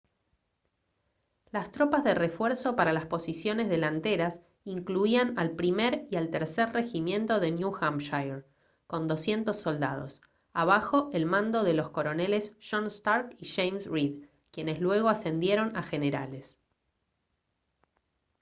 [1.51, 7.39] las tropas de refuerzo para las posiciones delanteras incluían al 1.er y al 3.er regimiento
[7.39, 8.43] de new hampshire
[8.87, 14.79] con 200 soldados abajo el mando de los coroneles john stark y james reed quienes
[14.81, 16.59] luego ascendieron a generales